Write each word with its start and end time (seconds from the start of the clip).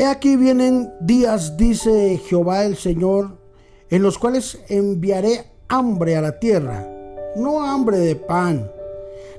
He 0.00 0.06
aquí 0.06 0.34
vienen 0.34 0.94
días, 0.98 1.58
dice 1.58 2.16
Jehová 2.26 2.64
el 2.64 2.78
Señor, 2.78 3.36
en 3.90 4.02
los 4.02 4.16
cuales 4.16 4.58
enviaré 4.70 5.44
hambre 5.68 6.16
a 6.16 6.22
la 6.22 6.38
tierra, 6.38 6.88
no 7.36 7.62
hambre 7.62 7.98
de 7.98 8.16
pan, 8.16 8.72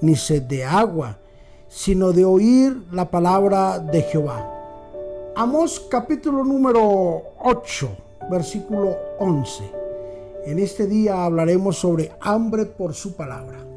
ni 0.00 0.14
sed 0.14 0.42
de 0.42 0.64
agua, 0.64 1.18
sino 1.66 2.12
de 2.12 2.24
oír 2.24 2.84
la 2.92 3.10
palabra 3.10 3.80
de 3.80 4.02
Jehová. 4.02 4.48
Amos 5.34 5.80
capítulo 5.90 6.44
número 6.44 7.32
8, 7.40 7.88
versículo 8.30 8.96
11. 9.18 9.64
En 10.44 10.60
este 10.60 10.86
día 10.86 11.24
hablaremos 11.24 11.78
sobre 11.78 12.12
hambre 12.20 12.64
por 12.64 12.94
su 12.94 13.16
palabra. 13.16 13.73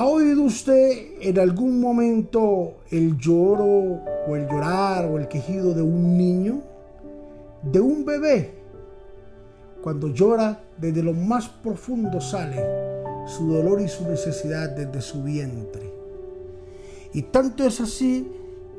¿Ha 0.00 0.06
oído 0.06 0.44
usted 0.44 1.18
en 1.20 1.38
algún 1.38 1.78
momento 1.78 2.78
el 2.90 3.18
lloro 3.18 4.00
o 4.26 4.34
el 4.34 4.48
llorar 4.48 5.04
o 5.04 5.18
el 5.18 5.28
quejido 5.28 5.74
de 5.74 5.82
un 5.82 6.16
niño? 6.16 6.62
De 7.62 7.80
un 7.80 8.06
bebé. 8.06 8.50
Cuando 9.82 10.08
llora, 10.08 10.58
desde 10.78 11.02
lo 11.02 11.12
más 11.12 11.50
profundo 11.50 12.18
sale 12.18 12.64
su 13.26 13.52
dolor 13.52 13.82
y 13.82 13.88
su 13.88 14.08
necesidad 14.08 14.70
desde 14.70 15.02
su 15.02 15.22
vientre. 15.22 15.92
Y 17.12 17.20
tanto 17.20 17.64
es 17.64 17.78
así 17.82 18.26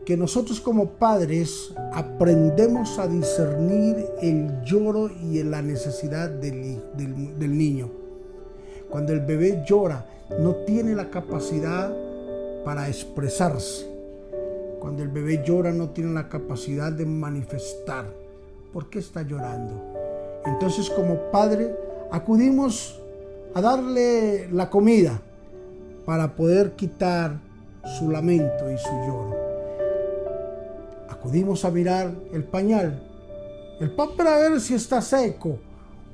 que 0.04 0.18
nosotros 0.18 0.60
como 0.60 0.94
padres 0.94 1.72
aprendemos 1.94 2.98
a 2.98 3.08
discernir 3.08 4.08
el 4.24 4.64
lloro 4.64 5.12
y 5.12 5.44
la 5.44 5.62
necesidad 5.62 6.32
del, 6.32 6.82
del 6.98 7.56
niño. 7.56 7.92
Cuando 8.90 9.14
el 9.14 9.20
bebé 9.20 9.64
llora, 9.68 10.08
no 10.40 10.56
tiene 10.66 10.96
la 10.96 11.10
capacidad 11.10 11.94
para 12.64 12.88
expresarse. 12.88 13.88
Cuando 14.80 15.04
el 15.04 15.10
bebé 15.10 15.44
llora 15.46 15.72
no 15.72 15.90
tiene 15.90 16.14
la 16.14 16.30
capacidad 16.30 16.92
de 16.92 17.06
manifestar. 17.06 18.06
¿Por 18.74 18.90
qué 18.90 19.00
está 19.00 19.22
llorando? 19.22 19.74
Entonces 20.46 20.90
como 20.90 21.32
padre 21.32 21.76
acudimos 22.12 23.00
a 23.54 23.62
darle 23.62 24.50
la 24.52 24.70
comida 24.70 25.22
para 26.06 26.36
poder 26.36 26.72
quitar 26.72 27.40
su 28.00 28.10
lamento 28.10 28.72
y 28.72 28.78
su 28.78 28.90
lloro. 28.90 29.36
Acudimos 31.10 31.66
a 31.66 31.72
mirar 31.72 32.12
el 32.34 32.44
pañal, 32.44 33.04
el 33.80 33.92
pan 33.92 34.10
para 34.18 34.38
ver 34.38 34.60
si 34.60 34.74
está 34.74 35.02
seco 35.02 35.60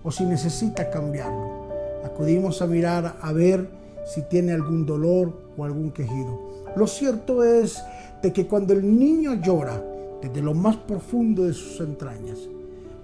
o 0.04 0.12
si 0.12 0.26
necesita 0.26 0.90
cambiarlo. 0.90 1.68
Acudimos 2.04 2.62
a 2.62 2.68
mirar 2.68 3.16
a 3.22 3.32
ver 3.32 3.77
si 4.08 4.22
tiene 4.24 4.54
algún 4.54 4.86
dolor 4.86 5.34
o 5.58 5.64
algún 5.64 5.92
quejido. 5.92 6.40
Lo 6.76 6.88
cierto 6.88 7.44
es 7.44 7.82
de 8.22 8.32
que 8.32 8.48
cuando 8.48 8.74
el 8.74 8.98
niño 8.98 9.36
llora 9.42 9.84
desde 10.22 10.42
lo 10.42 10.54
más 10.54 10.78
profundo 10.78 11.44
de 11.44 11.54
sus 11.54 11.80
entrañas, 11.82 12.40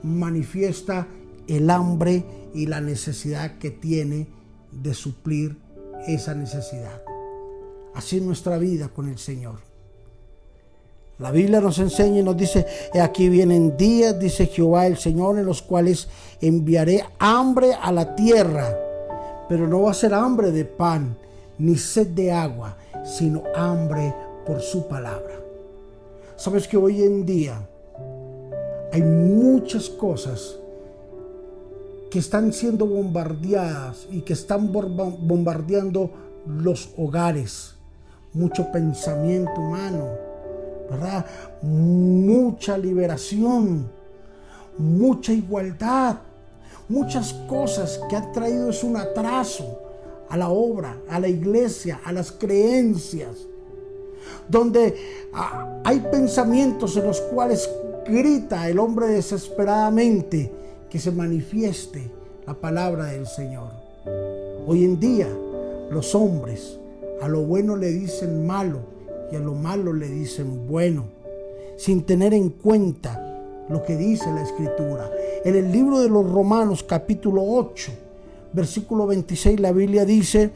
manifiesta 0.01 1.07
el 1.47 1.69
hambre 1.69 2.23
y 2.53 2.65
la 2.65 2.81
necesidad 2.81 3.57
que 3.57 3.71
tiene 3.71 4.27
de 4.71 4.93
suplir 4.93 5.57
esa 6.07 6.33
necesidad. 6.33 7.01
Así 7.93 8.17
es 8.17 8.23
nuestra 8.23 8.57
vida 8.57 8.89
con 8.89 9.07
el 9.09 9.17
Señor. 9.17 9.59
La 11.19 11.31
Biblia 11.31 11.61
nos 11.61 11.77
enseña 11.77 12.19
y 12.19 12.23
nos 12.23 12.35
dice, 12.35 12.65
aquí 12.99 13.29
vienen 13.29 13.77
días, 13.77 14.19
dice 14.19 14.47
Jehová 14.47 14.87
el 14.87 14.97
Señor, 14.97 15.37
en 15.37 15.45
los 15.45 15.61
cuales 15.61 16.07
enviaré 16.41 17.05
hambre 17.19 17.73
a 17.73 17.91
la 17.91 18.15
tierra 18.15 18.75
pero 19.47 19.67
no 19.67 19.81
va 19.83 19.91
a 19.91 19.95
ser 19.95 20.13
hambre 20.13 20.52
de 20.52 20.66
pan 20.66 21.16
ni 21.58 21.75
sed 21.75 22.08
de 22.08 22.31
agua, 22.31 22.77
sino 23.03 23.44
hambre 23.55 24.13
por 24.45 24.61
su 24.61 24.88
palabra. 24.88 25.36
Sabes 26.36 26.67
que 26.67 26.77
hoy 26.77 27.03
en 27.03 27.25
día 27.25 27.61
hay 28.91 29.02
muchas 29.02 29.89
cosas 29.89 30.58
que 32.09 32.20
están 32.20 32.54
siendo 32.54 32.86
bombardeadas 32.86 34.08
y 34.11 34.21
que 34.21 34.33
están 34.33 34.71
bombardeando 34.71 36.11
los 36.45 36.89
hogares. 36.98 37.75
Mucho 38.33 38.71
pensamiento 38.71 39.52
humano, 39.58 40.10
¿verdad? 40.89 41.25
Mucha 41.61 42.77
liberación, 42.77 43.89
mucha 44.77 45.33
igualdad 45.33 46.17
muchas 46.89 47.33
cosas 47.48 47.99
que 48.10 48.16
han 48.16 48.32
traído 48.32 48.70
es 48.70 48.83
un 48.83 48.98
atraso 48.98 49.80
a 50.30 50.38
la 50.38 50.49
obra, 50.49 50.98
a 51.10 51.20
la 51.20 51.27
iglesia, 51.27 52.02
a 52.04 52.11
las 52.11 52.32
creencias, 52.32 53.48
donde 54.48 54.95
ah, 55.33 55.82
hay 55.83 55.99
pensamientos 55.99 56.98
en 56.98 57.05
los 57.05 57.22
cuales 57.22 57.70
grita 58.05 58.70
el 58.70 58.80
hombre 58.80 59.08
desesperadamente 59.08 60.52
que 60.89 60.99
se 60.99 61.11
manifieste 61.11 62.11
la 62.45 62.54
palabra 62.54 63.05
del 63.05 63.27
Señor. 63.27 63.70
Hoy 64.67 64.83
en 64.83 64.99
día 64.99 65.27
los 65.89 66.16
hombres 66.16 66.80
a 67.22 67.27
lo 67.27 67.42
bueno 67.42 67.76
le 67.76 67.92
dicen 67.92 68.45
malo 68.45 68.80
y 69.32 69.36
a 69.36 69.39
lo 69.39 69.54
malo 69.54 69.93
le 69.93 70.08
dicen 70.08 70.67
bueno, 70.67 71.05
sin 71.77 72.05
tener 72.05 72.33
en 72.33 72.49
cuenta 72.49 73.20
lo 73.70 73.83
que 73.83 73.95
dice 73.95 74.32
la 74.32 74.43
escritura. 74.43 75.10
En 75.43 75.55
el 75.55 75.73
libro 75.73 75.99
de 75.99 76.08
los 76.08 76.30
Romanos 76.31 76.83
capítulo 76.83 77.43
8, 77.43 77.92
versículo 78.54 79.05
26, 79.08 79.59
la 79.59 79.73
Biblia 79.73 80.05
dice, 80.05 80.52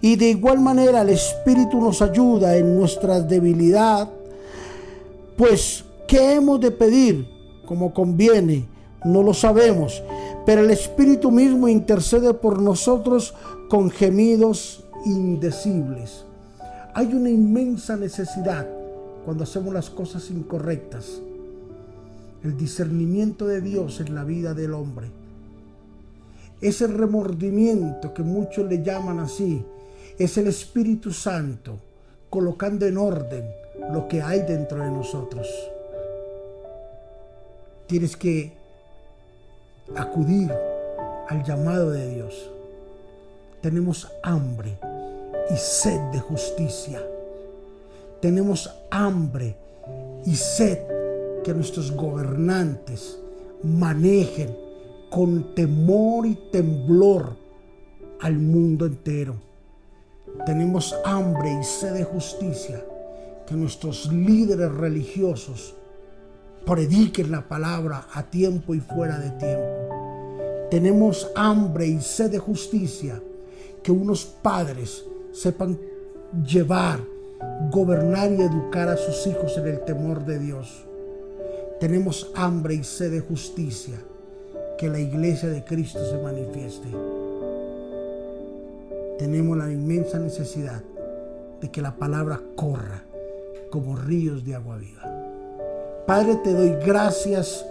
y 0.00 0.14
de 0.14 0.30
igual 0.30 0.60
manera 0.60 1.00
el 1.00 1.08
Espíritu 1.08 1.80
nos 1.80 2.02
ayuda 2.02 2.56
en 2.56 2.78
nuestra 2.78 3.20
debilidad, 3.20 4.08
pues 5.36 5.84
¿qué 6.06 6.34
hemos 6.34 6.60
de 6.60 6.70
pedir 6.70 7.26
como 7.66 7.92
conviene? 7.92 8.68
No 9.04 9.24
lo 9.24 9.34
sabemos, 9.34 10.04
pero 10.46 10.60
el 10.60 10.70
Espíritu 10.70 11.32
mismo 11.32 11.66
intercede 11.66 12.32
por 12.32 12.62
nosotros 12.62 13.34
con 13.68 13.90
gemidos 13.90 14.84
indecibles. 15.04 16.24
Hay 16.94 17.12
una 17.12 17.28
inmensa 17.28 17.96
necesidad 17.96 18.68
cuando 19.24 19.42
hacemos 19.42 19.74
las 19.74 19.90
cosas 19.90 20.30
incorrectas 20.30 21.22
el 22.48 22.56
discernimiento 22.56 23.46
de 23.46 23.60
Dios 23.60 24.00
en 24.00 24.14
la 24.14 24.24
vida 24.24 24.54
del 24.54 24.74
hombre. 24.74 25.08
Ese 26.60 26.86
remordimiento 26.86 28.12
que 28.12 28.22
muchos 28.22 28.68
le 28.68 28.82
llaman 28.82 29.20
así, 29.20 29.64
es 30.18 30.36
el 30.38 30.48
Espíritu 30.48 31.12
Santo 31.12 31.78
colocando 32.28 32.86
en 32.86 32.98
orden 32.98 33.44
lo 33.92 34.08
que 34.08 34.20
hay 34.20 34.40
dentro 34.42 34.82
de 34.82 34.90
nosotros. 34.90 35.46
Tienes 37.86 38.16
que 38.16 38.52
acudir 39.94 40.52
al 41.28 41.44
llamado 41.44 41.90
de 41.90 42.14
Dios. 42.14 42.50
Tenemos 43.62 44.10
hambre 44.22 44.76
y 45.50 45.56
sed 45.56 46.00
de 46.12 46.18
justicia. 46.18 47.00
Tenemos 48.20 48.70
hambre 48.90 49.56
y 50.26 50.34
sed 50.34 50.97
que 51.48 51.54
nuestros 51.54 51.92
gobernantes 51.92 53.18
manejen 53.62 54.54
con 55.08 55.54
temor 55.54 56.26
y 56.26 56.34
temblor 56.52 57.38
al 58.20 58.34
mundo 58.34 58.84
entero. 58.84 59.34
Tenemos 60.44 60.94
hambre 61.06 61.58
y 61.58 61.64
sed 61.64 61.94
de 61.94 62.04
justicia, 62.04 62.84
que 63.46 63.54
nuestros 63.54 64.12
líderes 64.12 64.70
religiosos 64.72 65.74
prediquen 66.66 67.30
la 67.30 67.48
palabra 67.48 68.08
a 68.12 68.24
tiempo 68.24 68.74
y 68.74 68.80
fuera 68.80 69.18
de 69.18 69.30
tiempo. 69.30 70.68
Tenemos 70.70 71.30
hambre 71.34 71.86
y 71.86 71.98
sed 72.02 72.30
de 72.30 72.38
justicia, 72.38 73.22
que 73.82 73.90
unos 73.90 74.26
padres 74.26 75.02
sepan 75.32 75.78
llevar, 76.46 77.00
gobernar 77.70 78.32
y 78.32 78.42
educar 78.42 78.90
a 78.90 78.98
sus 78.98 79.26
hijos 79.26 79.56
en 79.56 79.66
el 79.66 79.80
temor 79.86 80.26
de 80.26 80.40
Dios. 80.40 80.87
Tenemos 81.80 82.32
hambre 82.34 82.74
y 82.74 82.82
sed 82.82 83.12
de 83.12 83.20
justicia. 83.20 83.94
Que 84.76 84.88
la 84.88 84.98
iglesia 84.98 85.48
de 85.48 85.64
Cristo 85.64 85.98
se 86.08 86.18
manifieste. 86.18 86.88
Tenemos 89.18 89.56
la 89.56 89.70
inmensa 89.70 90.18
necesidad 90.18 90.82
de 91.60 91.70
que 91.70 91.82
la 91.82 91.96
palabra 91.96 92.40
corra 92.56 93.02
como 93.70 93.96
ríos 93.96 94.44
de 94.44 94.54
agua 94.54 94.76
viva. 94.76 95.02
Padre, 96.06 96.36
te 96.44 96.52
doy 96.52 96.76
gracias 96.84 97.64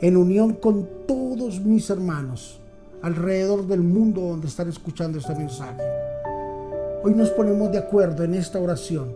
en 0.00 0.16
unión 0.16 0.54
con 0.54 0.88
todos 1.06 1.60
mis 1.60 1.90
hermanos 1.90 2.60
alrededor 3.02 3.66
del 3.66 3.80
mundo 3.80 4.20
donde 4.20 4.46
están 4.46 4.68
escuchando 4.68 5.18
este 5.18 5.34
mensaje. 5.34 5.82
Hoy 7.02 7.14
nos 7.14 7.30
ponemos 7.30 7.70
de 7.72 7.78
acuerdo 7.78 8.22
en 8.22 8.34
esta 8.34 8.60
oración 8.60 9.12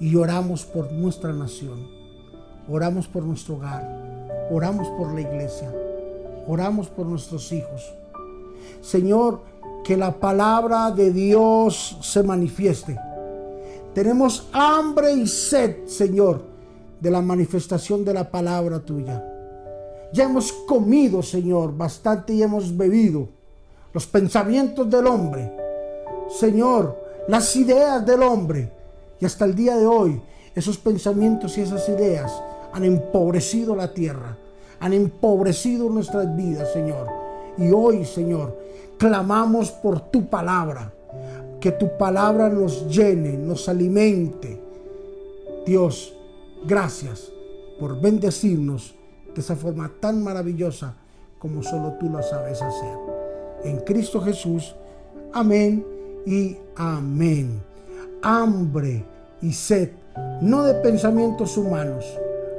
y 0.00 0.14
oramos 0.16 0.64
por 0.64 0.92
nuestra 0.92 1.32
nación 1.32 2.03
Oramos 2.68 3.06
por 3.06 3.22
nuestro 3.24 3.56
hogar, 3.56 3.86
oramos 4.50 4.88
por 4.96 5.12
la 5.12 5.20
iglesia, 5.20 5.70
oramos 6.48 6.88
por 6.88 7.04
nuestros 7.04 7.52
hijos. 7.52 7.94
Señor, 8.80 9.42
que 9.84 9.98
la 9.98 10.12
palabra 10.12 10.90
de 10.90 11.12
Dios 11.12 11.98
se 12.00 12.22
manifieste. 12.22 12.98
Tenemos 13.92 14.48
hambre 14.52 15.12
y 15.12 15.26
sed, 15.26 15.86
Señor, 15.86 16.42
de 17.00 17.10
la 17.10 17.20
manifestación 17.20 18.02
de 18.02 18.14
la 18.14 18.30
palabra 18.30 18.80
tuya. 18.80 19.22
Ya 20.14 20.24
hemos 20.24 20.50
comido, 20.52 21.22
Señor, 21.22 21.76
bastante 21.76 22.32
y 22.32 22.42
hemos 22.42 22.74
bebido 22.74 23.28
los 23.92 24.06
pensamientos 24.06 24.88
del 24.88 25.06
hombre. 25.06 25.52
Señor, 26.30 26.98
las 27.28 27.54
ideas 27.56 28.04
del 28.06 28.22
hombre. 28.22 28.72
Y 29.20 29.26
hasta 29.26 29.44
el 29.44 29.54
día 29.54 29.76
de 29.76 29.86
hoy, 29.86 30.20
esos 30.54 30.78
pensamientos 30.78 31.58
y 31.58 31.60
esas 31.60 31.88
ideas 31.88 32.32
han 32.74 32.82
empobrecido 32.82 33.76
la 33.76 33.94
tierra, 33.94 34.36
han 34.80 34.92
empobrecido 34.92 35.88
nuestras 35.88 36.34
vidas, 36.36 36.72
Señor. 36.72 37.06
Y 37.56 37.70
hoy, 37.70 38.04
Señor, 38.04 38.58
clamamos 38.98 39.70
por 39.70 40.00
tu 40.00 40.26
palabra, 40.26 40.92
que 41.60 41.70
tu 41.70 41.96
palabra 41.96 42.48
nos 42.48 42.88
llene, 42.88 43.38
nos 43.38 43.68
alimente. 43.68 44.60
Dios, 45.64 46.16
gracias 46.66 47.30
por 47.78 48.00
bendecirnos 48.00 48.96
de 49.32 49.40
esa 49.40 49.54
forma 49.54 49.90
tan 50.00 50.22
maravillosa 50.22 50.94
como 51.38 51.62
solo 51.62 51.92
tú 52.00 52.10
lo 52.10 52.22
sabes 52.24 52.60
hacer. 52.60 52.98
En 53.62 53.78
Cristo 53.82 54.20
Jesús, 54.20 54.74
amén 55.32 55.86
y 56.26 56.56
amén. 56.74 57.62
Hambre 58.20 59.04
y 59.40 59.52
sed, 59.52 59.90
no 60.40 60.64
de 60.64 60.74
pensamientos 60.74 61.56
humanos, 61.56 62.04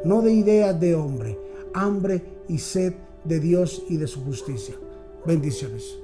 no 0.05 0.21
de 0.21 0.31
ideas 0.31 0.79
de 0.79 0.95
hombre, 0.95 1.37
hambre 1.73 2.23
y 2.47 2.59
sed 2.59 2.93
de 3.23 3.39
Dios 3.39 3.83
y 3.89 3.97
de 3.97 4.07
su 4.07 4.23
justicia. 4.23 4.75
Bendiciones. 5.25 5.97